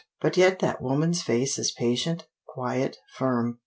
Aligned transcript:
But 0.19 0.35
yet 0.35 0.57
that 0.61 0.81
woman's 0.81 1.21
face 1.21 1.59
is 1.59 1.69
patient, 1.69 2.25
quiet, 2.47 2.97
firm. 3.13 3.59